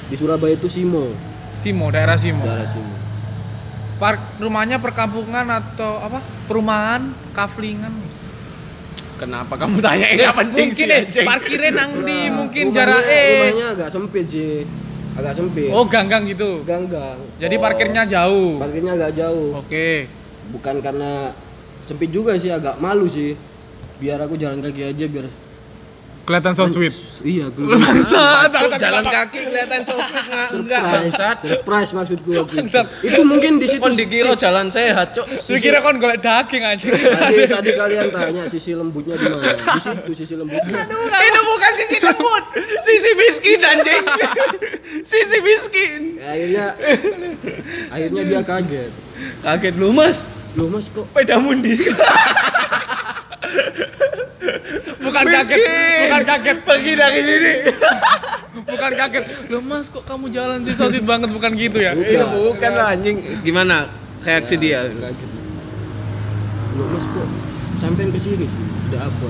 [0.05, 1.17] di Surabaya itu Simo
[1.51, 2.43] Simo, daerah Simo.
[2.43, 2.95] daerah Simo
[3.97, 6.25] Park rumahnya perkampungan atau apa?
[6.45, 7.93] Perumahan, kaflingan.
[9.15, 11.27] Kenapa kamu tanya ini Ya, penting mungkin sih, eh, anjing?
[11.27, 13.29] parkirnya nang di Nah, mungkin rumahnya- jarak eh.
[13.31, 14.65] rumahnya agak sempit sih
[15.13, 16.65] agak sempit Oh, ganggang gitu.
[16.65, 17.61] ganggang Jadi Oh.
[17.61, 18.57] parkirnya jauh.
[18.57, 20.09] parkirnya agak jauh Oke.
[20.49, 21.37] bukan karena
[21.83, 23.35] sempit juga sih agak malu sih
[23.97, 25.29] biar aku jalan kaki aja biar
[26.21, 26.95] Kelihatan so sweet.
[27.27, 30.47] iya gue Cuk, jalan kaki kelihatan so sweet nggak?
[30.55, 31.37] Enggak, surprise bangsat.
[31.43, 32.61] surprise maksudku waktu itu.
[32.61, 32.87] Bangsat.
[33.03, 35.27] itu mungkin di situ Kon dikira jalan sehat, Cuk.
[35.43, 36.87] Saya kira kon golek daging aja.
[36.87, 40.87] tadi tadi kalian tanya sisi lembutnya di mana di situ sisi lembutnya
[41.19, 42.45] Itu bukan sisi lembut,
[42.79, 44.05] sisi miskin anjing.
[45.03, 46.01] sisi miskin.
[46.23, 46.67] akhirnya
[47.91, 48.91] akhirnya dia kaget
[49.43, 50.31] Kaget lu, Mas.
[50.61, 51.75] Loh mas kok Pedamu di.
[55.01, 55.59] Bukan kaget,
[56.07, 56.57] bukan kaget.
[56.63, 57.53] Pergi dari sini.
[58.63, 59.25] Bukan kaget.
[59.51, 61.99] Loh Mas, kok kamu jalan sih so sweet banget bukan gitu ya?
[61.99, 63.43] Iya, bukan lah anjing.
[63.43, 63.91] Gimana
[64.23, 64.87] reaksi dia?
[64.87, 65.31] kaget
[66.81, 67.29] loh mas kok
[67.83, 69.29] sampein ke sini sih ada apa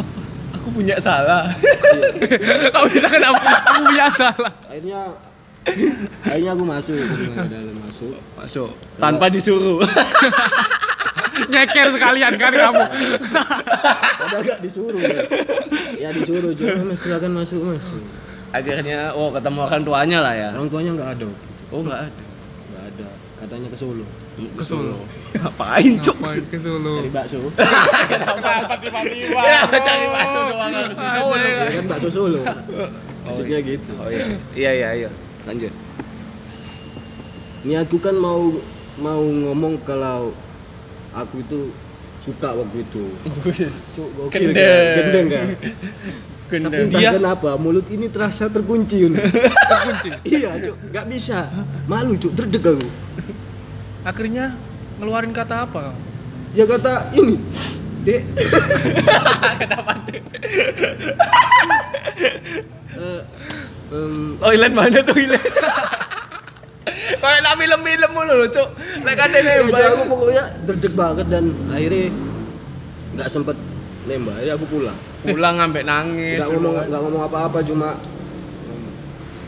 [0.00, 0.20] Apa?
[0.56, 1.52] Aku punya salah.
[2.72, 3.44] Kamu bisa kenapa?
[3.44, 4.52] Kamu punya salah.
[4.64, 5.00] akhirnya
[6.22, 9.80] akhirnya aku masuk ke rumah dalam masuk Masuk tanpa disuruh.
[11.44, 12.84] Nyeker sekalian kan kamu.
[14.14, 15.22] padahal gak disuruh ya,
[15.98, 17.84] ya disuruh juga mas silakan masuk mas
[18.54, 20.48] Akhirnya oh ketemu orang tuanya lah ya.
[20.54, 21.26] orang tuanya nggak ada.
[21.74, 22.22] Oh, enggak ada.
[22.70, 24.06] nggak ada katanya ke Solo
[24.54, 24.98] Ke Solo.
[25.34, 26.16] Ngapain, Cuk?
[26.22, 26.92] Ngapain ke Solo?
[27.02, 27.38] cari bakso
[28.06, 29.40] Kenapa tiba-tiba?
[29.42, 31.34] Ya, cari bakso doang harus di Solo.
[31.66, 32.40] kan bakso Solo
[33.26, 34.24] maksudnya gitu Oh iya.
[34.54, 35.10] Iya, iya, iya.
[35.44, 35.72] Lanjut.
[37.62, 38.52] niatku kan mau
[38.94, 40.36] mau ngomong kalau
[41.10, 41.72] aku itu
[42.18, 43.04] suka waktu itu
[44.28, 44.36] kan?
[44.94, 46.84] gendeng kan tapi Gendeng.
[46.86, 49.08] entah Dia- kenapa mulut ini terasa terkunci.
[49.70, 50.08] Terkunci.
[50.24, 51.48] iya cuk nggak bisa
[51.84, 52.84] malu cuk terdeg aku
[54.02, 54.52] Akhirnya
[54.96, 56.00] ngeluarin kata apa kamu?
[56.52, 57.34] ya kata ini
[58.02, 58.20] dek
[62.94, 63.20] Eh,
[63.94, 65.44] em, Toilet mana toilet?
[67.14, 68.68] Kayak lah film-film mulu lho, Cuk.
[69.00, 69.88] Lek katene ya, nembak.
[69.88, 72.04] aku pokoknya derdeg banget dan akhirnya
[73.14, 73.56] nggak sempet
[74.04, 76.36] nembak akhirnya aku pulang Pulang ngambek nangis.
[76.36, 77.88] nggak ngomong nggak ngomong apa-apa cuma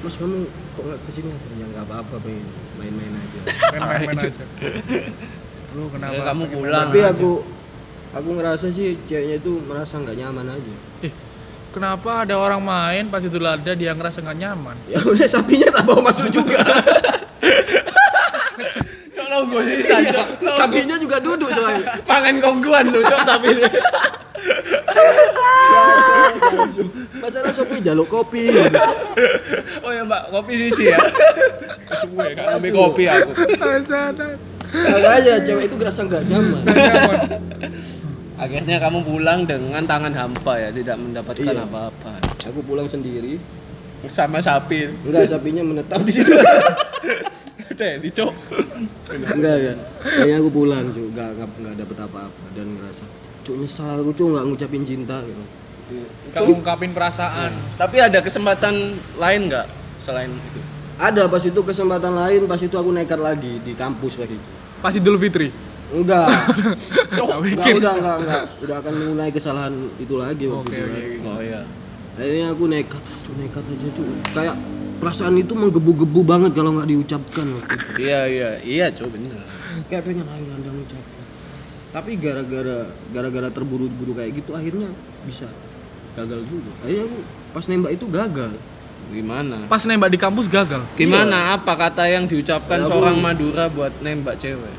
[0.01, 3.39] mas kamu kok nggak ke sini ya nggak apa-apa pengen main-main aja
[3.77, 4.45] Main-main aja.
[5.69, 6.15] Bro, kenapa?
[6.15, 6.73] Ya, kamu pulang.
[6.81, 7.31] tapi aku
[8.13, 11.13] aku ngerasa sih ceweknya itu merasa nggak nyaman aja Eh,
[11.77, 14.73] kenapa ada orang main pas itu ada dia ngerasa nggak nyaman?
[14.89, 16.65] ya udah sapinya tak bawa masuk juga
[19.13, 20.27] Cuk nunggu sisan, Cuk.
[20.57, 23.49] sapinya juga duduk soalnya Mangan kongguan lho, Cuk sapi.
[27.21, 28.49] masalah sopi jaluk kopi
[29.85, 30.99] Oh ya, Mbak, kopi siji ya.
[32.01, 33.31] Suwe kan ngombe kopi aku.
[34.77, 36.63] makanya cewek itu ngerasa nggak nyaman
[38.37, 41.65] Akhirnya kamu pulang dengan tangan hampa ya, tidak mendapatkan Iya.
[41.65, 42.21] apa-apa.
[42.39, 43.41] aku pulang sendiri
[44.07, 44.93] Sama sapi.
[45.03, 46.31] enggak sapinya menetap di situ
[47.73, 48.33] Deh, dicok.
[49.11, 53.05] enggak ya kayaknya aku pulang cuy nggak nggak nggak dapet apa-apa dan ngerasa
[53.43, 55.45] cuy nyesal aku cuy nggak ngucapin cinta gitu
[56.29, 57.55] Kamu ungkapin perasaan.
[57.75, 58.75] Tapi ada kesempatan
[59.17, 60.61] lain nggak selain itu?
[60.97, 64.41] ada pas itu kesempatan lain pas itu aku nekat lagi di kampus pas itu
[64.79, 65.49] Pas Idul Fitri.
[65.89, 66.27] Enggak
[67.13, 70.99] Cok, enggak udah enggak enggak udah akan mulai kesalahan itu lagi waktu Oke, itu oke.
[71.23, 71.29] kan.
[71.29, 71.61] Oh iya.
[72.17, 74.57] akhirnya aku nekat cuy nekat aja cuy kayak
[74.97, 77.89] perasaan itu menggebu-gebu banget kalau nggak diucapkan waktu itu.
[78.03, 79.39] Iya iya iya coba bener.
[79.87, 81.25] kayak pengen ayo landang ucapkan
[81.93, 84.89] tapi gara-gara gara-gara terburu-buru kayak gitu akhirnya
[85.23, 85.49] bisa
[86.13, 87.19] gagal juga akhirnya aku
[87.53, 88.53] pas nembak itu gagal
[89.07, 89.71] Gimana?
[89.71, 90.83] Pas nembak di kampus gagal.
[90.99, 93.23] Gimana apa kata yang diucapkan Ya, seorang.
[93.23, 94.75] Madura buat nembak cewek?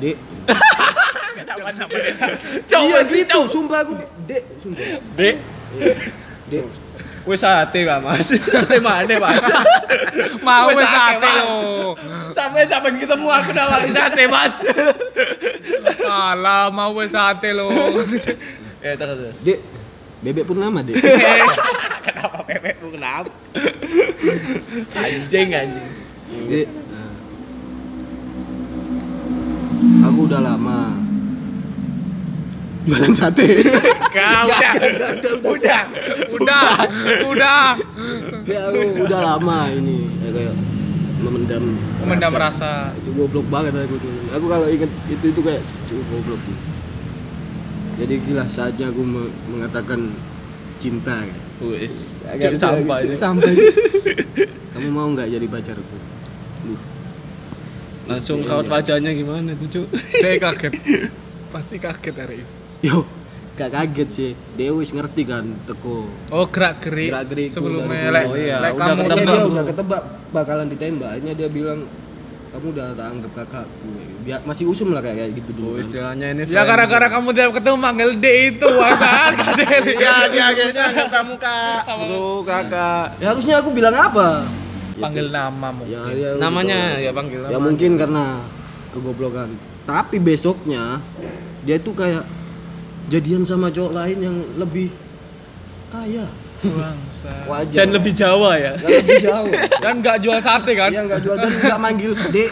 [0.00, 0.16] Dek
[2.68, 3.92] Cok, iya gitu sumpah aku
[4.28, 4.80] dek sumpah
[5.18, 5.36] Dek,
[6.50, 6.64] dek
[7.22, 8.26] wes sate Pak Mas.
[8.50, 9.44] Sate mana Mas?
[10.46, 11.94] Mau Wes sate lo.
[12.34, 14.58] Sampai sampai ketemu aku nawari sate Mas.
[16.02, 17.70] Alah, mau wes sate lo.
[18.82, 19.38] ya terus terus.
[19.46, 19.58] dek
[20.26, 20.98] bebek purnama dek
[22.02, 23.30] Kenapa bebek lu kenapa?
[24.98, 25.86] anjing anjing.
[26.50, 26.66] dek
[30.02, 30.78] aku udah lama
[32.82, 33.62] jualan sate.
[34.10, 34.72] Kau udah.
[35.46, 35.82] Udah.
[36.34, 36.68] Udah,
[37.24, 37.66] udah.
[38.44, 40.54] ya aku udah lama ini ya, kayak
[41.22, 41.64] memendam
[42.02, 42.90] Memendam rasa.
[42.98, 46.58] itu goblok banget aku dulu aku kalau inget itu itu kayak cukup goblok tuh
[47.94, 50.10] jadi gila saatnya aku me- mengatakan
[50.76, 51.22] cinta
[51.62, 52.18] Wis.
[52.26, 53.14] Agak- agak- ini.
[53.14, 53.54] sampai
[54.74, 55.96] kamu mau nggak jadi pacarku
[58.04, 59.86] Langsung raut wajahnya gimana tuh, Cuk?
[60.12, 60.72] Dia kaget.
[61.48, 62.50] Pasti kaget hari ini.
[62.82, 63.06] yo
[63.52, 68.32] gak kaget sih dia wis ngerti kan teko Oh, gerak-gerik Gerak-gerikku sebelumnya dari lek dulu.
[68.32, 69.28] Oh iya, lek udah kamu Karena senang.
[69.28, 71.80] dia udah ketebak bakalan ditembak akhirnya dia bilang
[72.48, 73.90] kamu udah tak anggap kakakku
[74.22, 75.82] Biar, masih usum lah kayak, gitu dulu Oh, kan.
[75.84, 79.82] istilahnya ini Ya gara-gara kamu tiap ketemu manggil D itu wasaan kadel.
[80.00, 83.06] Iya, dia akhirnya anggap kamu kak, bro, kakak.
[83.18, 84.48] ya harusnya aku bilang apa
[85.02, 85.92] Panggil nama mungkin.
[85.92, 87.60] ya, ya, Namanya ya panggil ya nama.
[87.60, 88.24] mungkin karena
[88.90, 89.48] kegoblokan
[89.82, 91.02] tapi besoknya
[91.60, 92.22] dia tuh kayak
[93.08, 94.88] jadian sama cowok lain yang lebih
[95.88, 96.30] kaya
[96.62, 97.34] Bangsa.
[97.44, 98.72] wajar Dan lebih Jawa ya.
[98.78, 99.50] Yang lebih jauh
[99.82, 100.88] Dan nggak jual sate kan?
[100.88, 102.48] dia nggak jual dan nggak manggil dek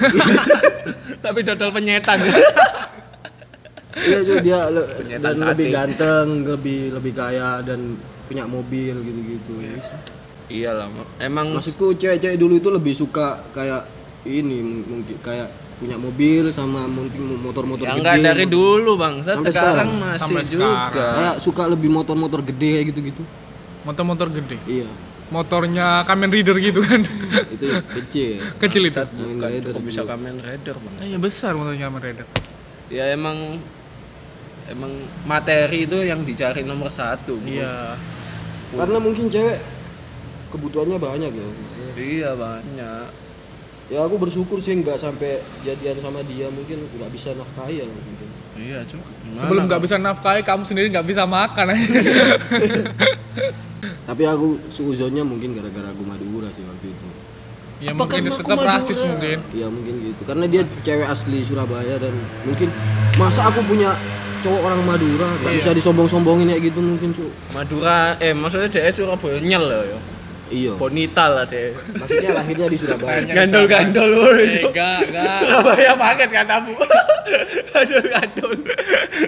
[1.24, 2.18] Tapi dodol penyetan.
[4.00, 7.94] iya cuy dia le- Penyetan dan lebih ganteng lebih lebih kaya dan
[8.26, 9.54] punya mobil gitu-gitu
[10.50, 13.86] Iyalah, emang maksudku cewek-cewek dulu itu lebih suka kayak
[14.26, 15.46] ini mungkin kayak
[15.80, 19.90] punya mobil sama mungkin motor-motor ya gede enggak dari dulu bangsat Sampai sekarang sekarang.
[19.96, 20.68] masih Sampai juga.
[20.92, 23.22] kayak suka lebih motor-motor gede kayak gitu-gitu
[23.80, 24.60] Motor-motor gede.
[24.68, 24.90] iya
[25.30, 27.00] Motornya Kamen Rider gitu kan.
[27.54, 28.98] itu ya, kecil Kecil itu.
[28.98, 30.02] Kamen Rider kok bisa.
[30.02, 30.94] Kamen Rider bang?
[31.00, 32.26] Iya besar motornya Kamen Rider.
[32.90, 33.62] Ya emang
[34.66, 34.90] emang
[35.22, 37.38] materi itu yang dicari nomor satu.
[37.46, 37.94] Iya.
[38.70, 39.58] karena mungkin cewek
[40.50, 41.48] kebutuhannya banyak ya
[41.94, 43.06] Iya banyak.
[43.88, 48.28] ya aku bersyukur sih nggak sampai jadian sama dia mungkin nggak bisa nafkahi ya mungkin
[48.52, 49.00] Iya cuk.
[49.00, 51.72] Gimana Sebelum nggak bisa nafkahi, kamu sendiri nggak bisa makan.
[54.04, 57.06] tapi aku suuzonnya mungkin gara-gara aku Madura sih waktu itu
[57.80, 58.70] ya Apa mungkin tetap Madura?
[58.76, 59.38] rasis mungkin.
[59.54, 62.12] ya mungkin gitu karena dia cewek asli Surabaya dan
[62.44, 62.68] mungkin
[63.16, 63.96] masa aku punya
[64.40, 65.58] cowok orang Madura nggak Iya.
[65.62, 69.98] bisa disombong-sombongin kayak gitu mungkin cu Madura eh maksudnya DS Surabaya nyel loh ya.
[70.50, 71.70] Iya Bonita lah deh.
[71.92, 74.34] maksudnya lahirnya di Surabaya Gandol-gandol loh.
[74.34, 75.38] Eh, enggak, enggak.
[75.40, 76.72] Surabaya banget katamu.
[77.72, 78.50] Gandol-gandol.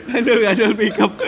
[0.09, 1.13] Gandol-gandol pick up.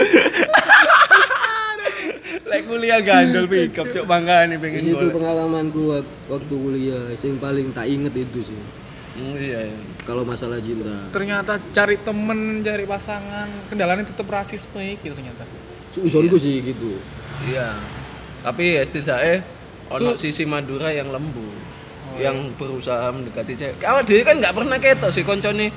[2.45, 5.15] Lek kuliah gandol pick up cuk bangga nih di pengen situ golek.
[5.15, 8.61] pengalamanku wak- waktu kuliah yang paling tak inget itu sih
[9.15, 9.71] Hmm, iya.
[9.71, 9.79] iya.
[10.03, 15.47] kalau masalah cinta Ternyata cari temen, cari pasangan, kendalanya tetap rasisme gitu ternyata.
[15.89, 16.99] suuzonku sih gitu
[17.47, 17.79] Iya.
[18.43, 19.47] Tapi ya setidaknya
[19.91, 21.45] ono Su- sisi Madura yang lembu.
[22.05, 23.81] Oh, yang berusaha mendekati cewek.
[23.81, 25.73] Awak dhewe kan nggak pernah ketok sih koncone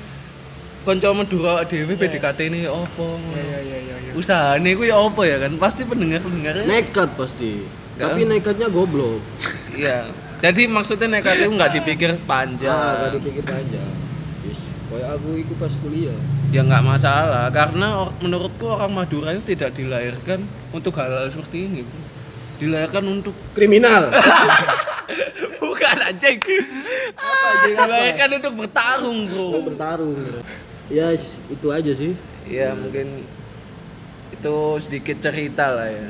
[0.82, 3.18] konco Madura dhewe PDKT ini opo.
[3.34, 4.12] Iya, iya, iya, iya.
[4.14, 5.58] Usahane kuwi opo ya kan?
[5.58, 7.64] Pasti pendengar-pendengar nekat pasti
[7.98, 8.06] Ya.
[8.06, 9.18] tapi nekatnya goblok
[9.74, 10.06] Iya.
[10.38, 12.70] Jadi maksudnya nekat itu nggak dipikir ah panjang.
[12.70, 13.82] gak dipikir aja
[14.46, 14.60] yes.
[14.86, 16.14] kayak aku itu pas kuliah
[16.54, 21.82] Ya nggak masalah karena menurutku orang Madura itu tidak dilahirkan untuk hal-hal seperti ini.
[22.58, 22.66] Bro.
[22.66, 24.10] Dilahirkan untuk kriminal
[25.62, 26.42] bukan anjing.
[27.70, 29.46] Dilahirkan untuk bertarung, Bro.
[29.54, 30.12] mau bertarung
[30.90, 32.16] ya yes, itu aja sih
[32.48, 33.28] Ya mungkin
[34.32, 36.08] itu sedikit cerita lah ya.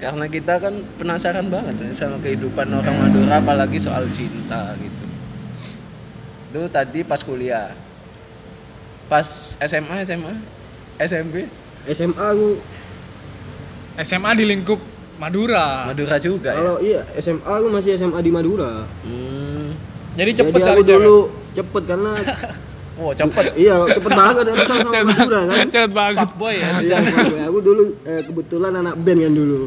[0.00, 5.04] Karena kita kan penasaran banget ya sama kehidupan orang Madura apalagi soal cinta gitu.
[6.54, 7.74] Itu tadi pas kuliah.
[9.10, 10.34] Pas SMA, SMA,
[11.02, 11.50] SMP,
[11.90, 12.62] SMA aku
[13.98, 14.78] SMA di lingkup
[15.20, 15.66] Madura.
[15.86, 16.56] Madura juga ya.
[16.56, 19.76] kalau iya SMA aku masih SMA di Madura Hmm.
[20.10, 20.96] Jadi cepet Jadi cari aku cewek.
[20.98, 21.18] dulu
[21.52, 22.12] cepet karena
[23.00, 23.44] Oh, cepet.
[23.62, 26.16] iya cepet banget ada sama sama Madura kan Cepet banget.
[26.18, 26.68] Fuckboy ya.
[26.80, 26.96] Iya,
[27.46, 29.60] aku dulu eh, kebetulan anak band kan dulu.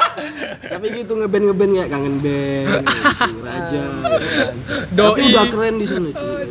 [0.72, 3.82] Tapi gitu ngeband ngeband kayak kangen band, gitu, raja.
[4.90, 5.22] Tapi Doi.
[5.28, 6.46] udah keren di sana cuy.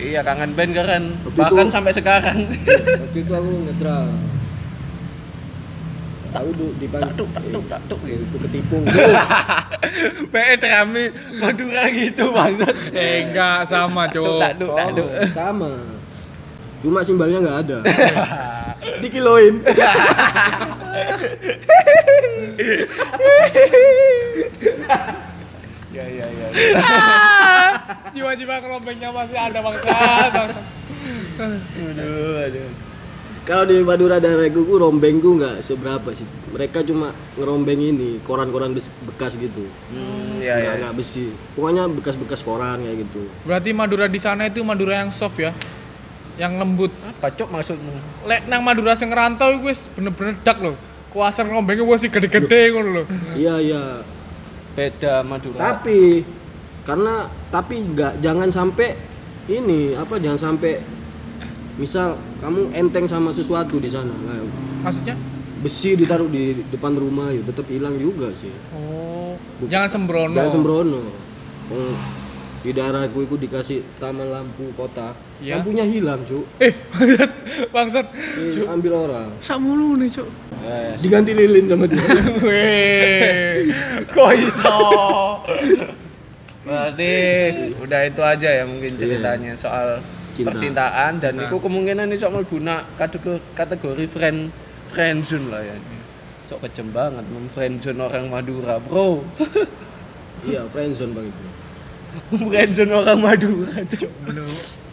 [0.00, 1.04] Iya, kangen band keren.
[1.24, 2.38] Waktu Bahkan itu- sampai sekarang.
[2.98, 4.08] Waktu itu aku ngedram.
[6.32, 8.24] Tahu du- di tak tuk, tak tuk, tak tuk gitu.
[8.24, 8.76] itu ketipu.
[10.26, 11.04] PE drami
[11.36, 12.72] Madura gitu banget.
[12.90, 14.24] Eh enggak sama, Tak Cok.
[14.56, 15.04] tuk, tak tuk.
[15.04, 15.70] Oh, sama.
[16.80, 17.78] Cuma simbalnya nggak ada.
[19.04, 19.60] Dikiloin.
[25.92, 26.48] Ya, ya, ya.
[28.10, 29.92] Jiwa-jiwa kerombengnya masih ada bangsa.
[30.32, 30.60] bangsa.
[31.36, 32.68] Aduh, aduh.
[33.42, 36.26] Kalau di Madura daerahku ku rombengku nggak seberapa sih.
[36.54, 38.70] Mereka cuma ngerombeng ini koran-koran
[39.08, 39.66] bekas gitu.
[39.90, 40.70] Hmm, ya, ya.
[40.70, 41.34] Nggak nggak besi.
[41.58, 43.26] Pokoknya bekas-bekas koran kayak gitu.
[43.42, 45.50] Berarti Madura di sana itu Madura yang soft ya?
[46.40, 46.92] yang lembut.
[47.04, 47.92] Apa cok maksudmu?
[48.24, 50.72] Lek nang Madura sing ngerantau iku wis bener-bener dak lho.
[51.12, 53.04] Kuasan ngombenge wis gede-gede ngono lho.
[53.36, 53.82] Iya iya.
[54.72, 55.58] Beda Madura.
[55.60, 56.24] Tapi
[56.88, 58.96] karena tapi nggak jangan sampai
[59.50, 60.80] ini apa jangan sampai
[61.74, 64.44] misal kamu enteng sama sesuatu di sana kayak
[64.82, 65.16] Maksudnya?
[65.58, 70.34] besi ditaruh di depan rumah ya tetap hilang juga sih Oh, jangan sembrono.
[70.34, 71.00] jangan sembrono
[71.68, 71.94] Wong
[72.62, 75.58] di daerahku itu dikasih taman lampu kota Iya.
[75.58, 76.70] lampunya hilang cuk Eh,
[77.68, 78.06] bangsat.
[78.64, 80.30] ambil orang Sakmono nih, Cuk.
[80.62, 81.02] Yes.
[81.02, 81.98] diganti lilin sama dia
[82.46, 83.66] Weh.
[84.06, 84.78] Kok iso?
[86.62, 87.12] Berarti
[87.76, 89.98] udah itu aja ya mungkin ceritanya soal
[90.32, 90.48] Cinta.
[90.50, 94.48] percintaan dan itu kemungkinan ini sok guna kategori kategori friend
[94.88, 95.76] friendzone lah ya.
[96.48, 99.24] Sok kejem banget memfriendzone orang Madura, Bro.
[100.48, 101.44] iya friendzone bang itu
[102.32, 103.72] memfriendzone orang Madura.
[103.84, 104.10] Cok.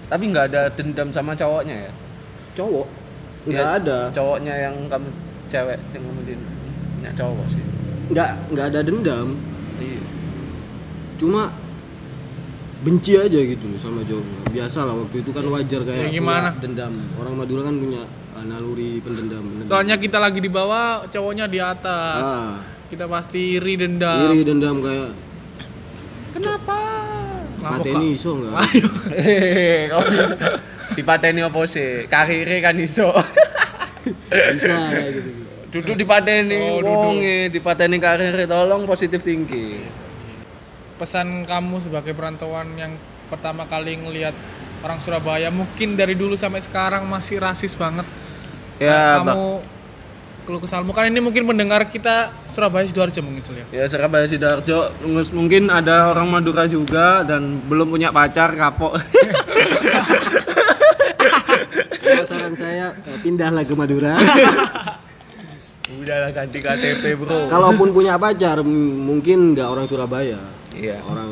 [0.10, 1.91] Tapi nggak ada dendam sama cowoknya ya?
[2.49, 2.88] cowok
[3.47, 5.08] nggak Iya, ada Cowoknya yang kamu
[5.47, 6.39] cewek yang kemudian
[6.91, 7.63] punya cowok sih.
[8.10, 9.28] nggak nggak ada dendam
[9.80, 10.02] Iya.
[11.15, 11.47] cuma
[12.79, 16.49] benci aja gitu loh sama cowoknya biasa lah waktu itu kan wajar kayak Ya, gimana?
[16.55, 19.67] dendam orang Madura kan punya ah, naluri pendendam, pendendam.
[19.67, 22.23] Soalnya kita lagi di bawah, cowoknya di atas.
[22.23, 22.55] ah,
[22.87, 24.31] Kita pasti iri dendam.
[24.31, 25.11] iri dendam kayak
[26.29, 26.77] Kenapa?
[27.59, 28.85] Pateni iso nggak Ayo.
[29.11, 30.25] Hehehe, kok bisa?
[30.95, 32.07] Dipateni apa sih?
[32.07, 33.11] Karire kan iso.
[34.31, 35.29] bisa kayak gitu.
[35.69, 36.87] Duduk dipateni Oh, duduk.
[36.87, 39.83] wong e, dipateni karire tolong positif tinggi.
[40.99, 42.91] Pesan kamu sebagai perantauan yang
[43.31, 44.35] pertama kali ngelihat
[44.83, 48.03] orang Surabaya mungkin dari dulu sampai sekarang masih rasis banget.
[48.83, 49.63] Ya, kamu
[50.43, 53.65] keluh kesahmu kan ini mungkin mendengar kita Surabaya sidoarjo mungkin ya.
[53.71, 54.91] Ya Surabaya Sidoarjo
[55.31, 58.99] mungkin ada orang Madura juga dan belum punya pacar kapok.
[62.03, 64.19] Kalau saran saya eh, pindahlah ke Madura
[65.89, 67.49] Udahlah ganti KTP, Bro.
[67.49, 71.01] kalaupun punya pacar mungkin nggak orang Surabaya Iya.
[71.01, 71.32] orang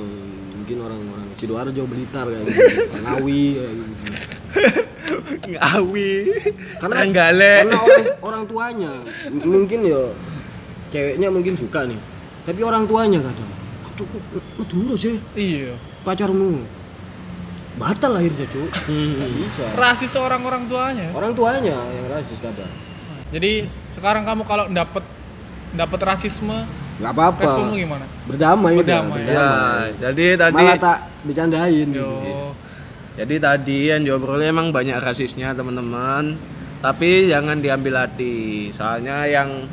[0.53, 2.61] mungkin orang-orang sidoarjo Blitar kayak gitu
[3.03, 3.93] Ngawi kayak gitu
[5.47, 6.11] Ngawi.
[6.77, 7.53] karena Trenggale.
[7.61, 8.91] karena orang orang tuanya
[9.37, 10.01] mungkin ya
[10.89, 11.99] ceweknya mungkin suka nih
[12.43, 13.49] tapi orang tuanya kadang
[13.93, 14.21] cukup
[14.55, 15.73] Madura sih Iya.
[16.01, 16.61] pacarmu
[17.75, 19.21] batal lahirnya cuk Hmm.
[19.37, 21.13] Bisa Rasis seorang orang tuanya.
[21.13, 22.69] orang tuanya yang rasis kadang
[23.27, 25.03] Jadi sekarang kamu kalau dapat
[25.73, 26.63] dapat rasisme,
[26.97, 28.05] nggak apa-apa responmu gimana?
[28.23, 29.21] berdamai udah, Berdamai.
[29.25, 29.49] Ya,
[30.01, 31.99] jadi tadi malah tak bercandain gitu.
[31.99, 32.51] Yo.
[33.17, 36.37] Jadi tadi yang diobrolin emang banyak rasisnya teman-teman.
[36.77, 38.69] Tapi jangan diambil hati.
[38.69, 39.65] Soalnya yang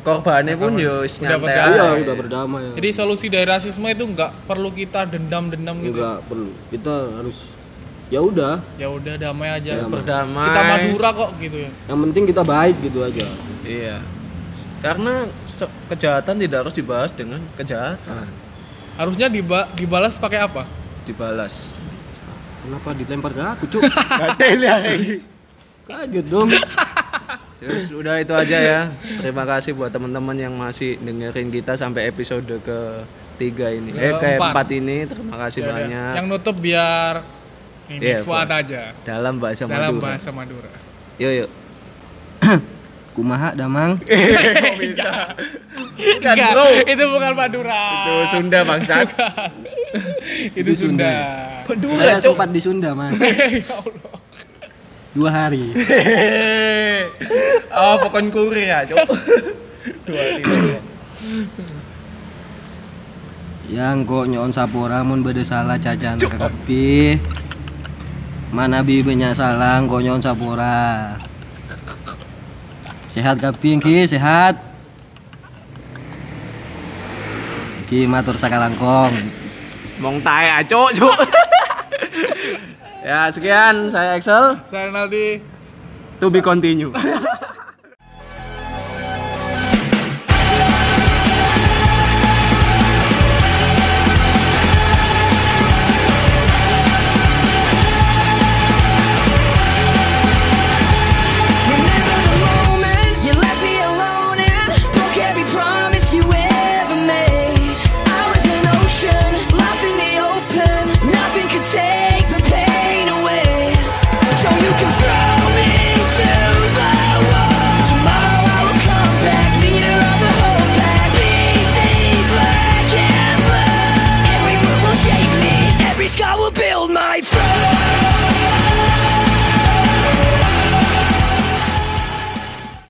[0.00, 1.74] korbannya pun yo Udah berdamai.
[1.74, 5.98] iya udah berdamai Jadi solusi dari rasisme itu nggak perlu kita dendam-dendam gitu.
[5.98, 7.50] nggak perlu kita harus
[8.06, 9.82] ya udah Ya udah damai aja.
[9.82, 9.90] Damai.
[9.90, 10.46] berdamai.
[10.46, 11.70] Kita Madura kok gitu ya.
[11.90, 13.26] yang penting kita baik gitu aja
[13.66, 13.98] Iya.
[14.78, 15.12] Karena
[15.42, 18.28] se- kejahatan tidak harus dibahas dengan kejahatan.
[18.94, 20.64] Harusnya diba- dibalas pakai apa?
[21.02, 21.70] Dibalas.
[22.58, 23.82] kenapa dilempar ke aku cuk
[24.20, 25.22] Gatel ya kayak
[25.86, 26.50] kaget dong
[27.56, 28.80] Terus udah itu aja ya.
[29.16, 32.78] Terima kasih buat teman-teman yang masih dengerin kita sampai episode ke
[33.36, 33.90] tiga ini.
[33.90, 34.50] Eh ke Keempat.
[34.50, 34.96] empat ini.
[35.04, 36.12] Terima kasih Ya banyak.
[36.14, 37.24] Yang nutup biar
[37.88, 38.92] ini Iya, Fuad aja.
[39.00, 40.04] Dalam bahasa Dalam Madura.
[40.10, 40.70] bahasa Madura.
[41.16, 41.50] Yuk yuk.
[43.16, 43.96] kumaha damang
[46.20, 46.84] Kan bro.
[46.84, 47.84] itu bukan Madura.
[48.04, 49.08] Itu Sunda bangsat.
[50.52, 51.12] itu Sunda.
[51.96, 53.32] saya sempat di Sunda mas ya
[53.72, 54.12] Allah.
[55.16, 55.72] dua hari
[57.80, 59.08] oh pokoknya kurir ya cok.
[60.04, 60.76] Dua tiga.
[63.66, 67.16] yang kok nyon sapora mun beda salah cacan kekepi
[68.52, 71.16] mana bi banyak salah kok nyon sapora
[73.16, 74.60] sehat kaping ki sehat
[77.88, 79.16] ki matur sakalangkong
[79.96, 81.18] Mong tae ah, cok cok.
[83.08, 84.60] ya sekian saya Excel.
[84.68, 85.40] Saya Naldi.
[86.20, 86.92] To be continue.